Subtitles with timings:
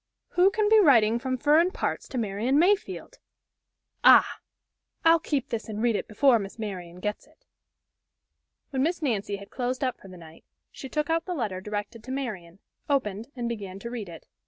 [0.29, 3.19] Who can be writing from furrin parts to Marian Mayfield?
[4.03, 4.39] Ah!
[5.05, 7.45] I'll keep this and read it before Miss Marian gets it."
[8.71, 12.03] When Miss Nancy had closed up for the night she took out the letter directed
[12.05, 12.57] to Marian,
[12.89, 14.25] opened, and began to read it.